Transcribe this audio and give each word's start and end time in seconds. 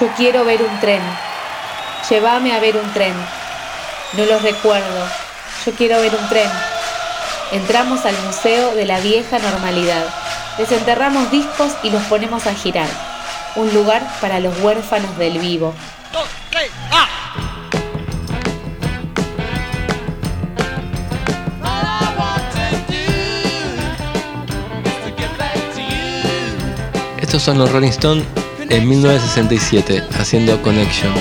Yo 0.00 0.08
quiero 0.16 0.46
ver 0.46 0.62
un 0.62 0.80
tren. 0.80 1.02
Llévame 2.08 2.54
a 2.54 2.58
ver 2.58 2.74
un 2.74 2.90
tren. 2.94 3.12
No 4.14 4.24
lo 4.24 4.38
recuerdo. 4.38 5.06
Yo 5.66 5.72
quiero 5.72 6.00
ver 6.00 6.14
un 6.14 6.26
tren. 6.30 6.48
Entramos 7.52 8.06
al 8.06 8.16
Museo 8.24 8.74
de 8.74 8.86
la 8.86 8.98
Vieja 9.00 9.38
Normalidad. 9.38 10.06
Desenterramos 10.56 11.30
discos 11.30 11.72
y 11.82 11.90
los 11.90 12.02
ponemos 12.04 12.46
a 12.46 12.54
girar. 12.54 12.88
Un 13.56 13.74
lugar 13.74 14.02
para 14.22 14.40
los 14.40 14.58
huérfanos 14.60 15.18
del 15.18 15.38
vivo. 15.38 15.74
Estos 27.20 27.42
son 27.42 27.58
los 27.58 27.70
Rolling 27.70 27.90
Stones 27.90 28.39
en 28.70 28.88
1967, 28.88 30.04
haciendo 30.18 30.62
Connection. 30.62 31.12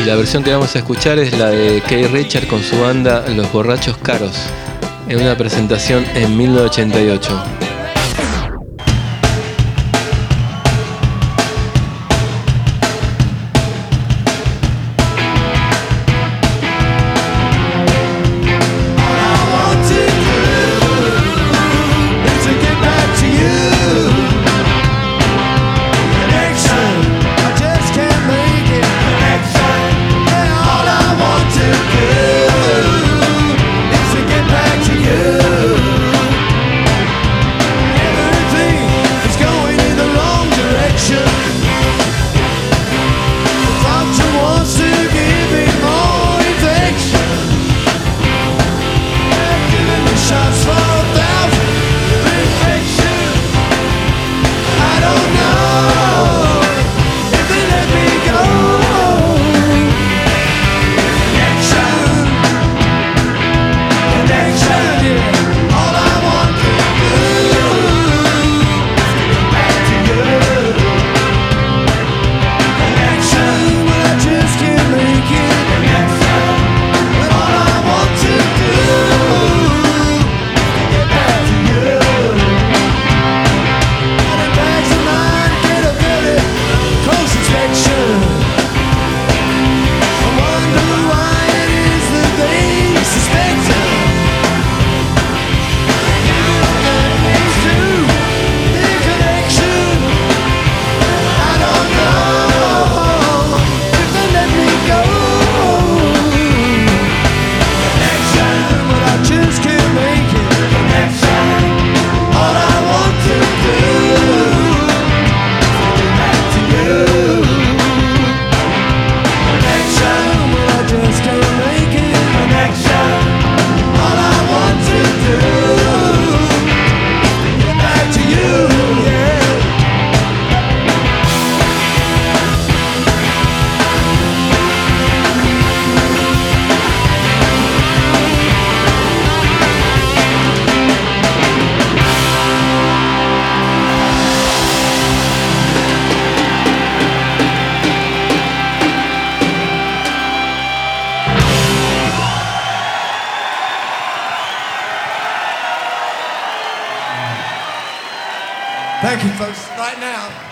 Y 0.00 0.04
la 0.04 0.14
versión 0.14 0.44
que 0.44 0.52
vamos 0.52 0.74
a 0.76 0.78
escuchar 0.78 1.18
es 1.18 1.36
la 1.36 1.48
de 1.48 1.80
Kay 1.80 2.06
Richard 2.08 2.46
con 2.46 2.62
su 2.62 2.78
banda 2.78 3.24
Los 3.28 3.50
Borrachos 3.50 3.96
Caros, 3.96 4.36
en 5.08 5.20
una 5.20 5.36
presentación 5.36 6.04
en 6.14 6.36
1988. 6.36 7.65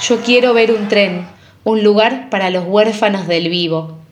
Yo 0.01 0.21
quiero 0.21 0.55
ver 0.55 0.73
un 0.73 0.89
tren, 0.89 1.27
un 1.65 1.83
lugar 1.83 2.31
para 2.31 2.51
los 2.51 2.65
huérfanos 2.67 3.27
del 3.27 3.49
vivo. 3.49 3.99